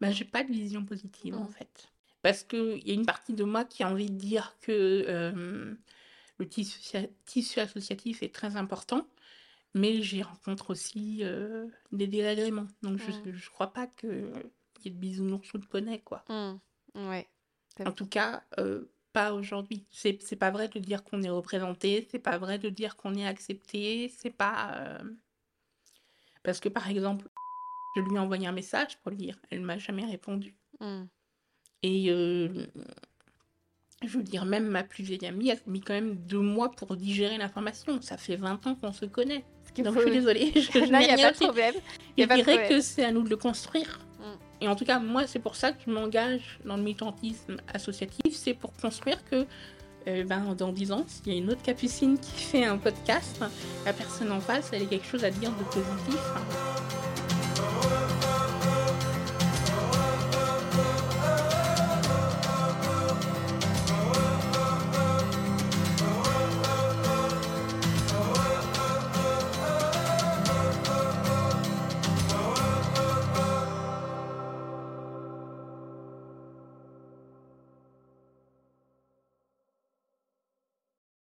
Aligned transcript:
Ben, 0.00 0.12
j'ai 0.12 0.24
pas 0.24 0.44
de 0.44 0.52
vision 0.52 0.84
positive, 0.84 1.34
en 1.34 1.44
mmh. 1.44 1.52
fait. 1.52 1.88
Parce 2.22 2.42
qu'il 2.42 2.86
y 2.86 2.90
a 2.90 2.94
une 2.94 3.06
partie 3.06 3.34
de 3.34 3.44
moi 3.44 3.64
qui 3.64 3.82
a 3.82 3.90
envie 3.90 4.10
de 4.10 4.16
dire 4.16 4.56
que 4.60 5.04
euh, 5.08 5.74
le 6.38 6.48
tissu, 6.48 7.60
associatif 7.60 8.22
est 8.22 8.34
très 8.34 8.56
important, 8.56 9.06
mais 9.74 10.00
j'y 10.02 10.22
rencontre 10.22 10.70
aussi 10.70 11.18
euh, 11.22 11.66
des 11.92 12.06
désagréments. 12.06 12.66
Donc 12.82 12.98
je 12.98 13.10
mmh. 13.10 13.40
crois 13.52 13.72
pas 13.72 13.86
qu'il 13.86 14.32
y 14.84 14.88
ait 14.88 14.90
de 14.90 14.96
bisounours 14.96 15.52
ou 15.52 15.58
de 15.58 15.66
poney, 15.66 16.00
quoi. 16.00 16.24
Mmh. 16.28 17.08
Ouais. 17.10 17.28
En 17.84 17.92
tout 17.92 18.06
cas, 18.06 18.42
euh, 18.58 18.90
pas 19.12 19.34
aujourd'hui. 19.34 19.84
C'est 19.90 20.22
c'est 20.22 20.36
pas 20.36 20.50
vrai 20.50 20.68
de 20.68 20.78
dire 20.78 21.04
qu'on 21.04 21.22
est 21.22 21.30
représenté, 21.30 22.08
c'est 22.10 22.18
pas 22.18 22.38
vrai 22.38 22.58
de 22.58 22.70
dire 22.70 22.96
qu'on 22.96 23.14
est 23.14 23.26
accepté, 23.26 24.12
c'est 24.16 24.30
pas... 24.30 24.98
Parce 26.42 26.60
que 26.60 26.68
par 26.68 26.88
exemple, 26.88 27.28
je 27.94 28.00
lui 28.00 28.16
ai 28.16 28.18
envoyé 28.18 28.46
un 28.46 28.52
message 28.52 28.98
pour 28.98 29.10
lui 29.10 29.18
dire, 29.18 29.38
elle 29.50 29.60
m'a 29.60 29.78
jamais 29.78 30.04
répondu. 30.04 30.54
Mmh. 30.80 31.04
Et 31.82 32.10
je 34.06 34.18
veux 34.18 34.22
dire, 34.22 34.44
même 34.44 34.66
ma 34.66 34.82
plus 34.82 35.02
vieille 35.02 35.26
amie 35.26 35.50
a 35.50 35.56
mis 35.66 35.80
quand 35.80 35.94
même 35.94 36.14
deux 36.14 36.40
mois 36.40 36.70
pour 36.70 36.96
digérer 36.96 37.38
l'information. 37.38 38.00
Ça 38.02 38.16
fait 38.16 38.36
20 38.36 38.66
ans 38.66 38.74
qu'on 38.74 38.92
se 38.92 39.06
connaît. 39.06 39.44
Donc, 39.78 39.94
je 39.94 40.00
suis 40.00 40.10
désolée. 40.10 40.52
Je, 40.54 40.78
non, 40.78 41.00
il 41.00 41.06
n'y 41.06 41.10
a 41.10 41.16
pas 41.16 41.32
de 41.32 41.36
problème. 41.36 41.74
Je 42.16 42.24
dirais 42.24 42.68
que 42.68 42.80
c'est 42.80 43.04
à 43.04 43.10
nous 43.10 43.22
de 43.22 43.30
le 43.30 43.36
construire. 43.36 44.00
Mm. 44.20 44.64
Et 44.64 44.68
en 44.68 44.76
tout 44.76 44.84
cas, 44.84 44.98
moi, 45.00 45.26
c'est 45.26 45.40
pour 45.40 45.56
ça 45.56 45.72
que 45.72 45.82
je 45.84 45.90
m'engage 45.90 46.60
dans 46.64 46.76
le 46.76 46.82
militantisme 46.82 47.56
associatif. 47.72 48.34
C'est 48.34 48.54
pour 48.54 48.72
construire 48.74 49.24
que 49.24 49.46
euh, 50.06 50.24
ben, 50.24 50.54
dans 50.54 50.72
10 50.72 50.92
ans, 50.92 51.04
s'il 51.08 51.32
y 51.32 51.36
a 51.36 51.38
une 51.38 51.50
autre 51.50 51.62
capucine 51.62 52.18
qui 52.18 52.44
fait 52.44 52.64
un 52.64 52.78
podcast, 52.78 53.42
la 53.84 53.92
personne 53.92 54.30
en 54.30 54.40
face, 54.40 54.70
elle 54.72 54.82
a 54.82 54.86
quelque 54.86 55.06
chose 55.06 55.24
à 55.24 55.30
dire 55.30 55.50
de 55.50 55.64
positif. 55.64 56.73